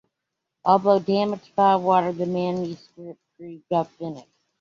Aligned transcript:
Although 0.65 0.97
damaged 0.97 1.55
by 1.55 1.75
water, 1.75 2.11
the 2.11 2.25
manuscript 2.25 3.19
proved 3.37 3.65
authentic. 3.69 4.27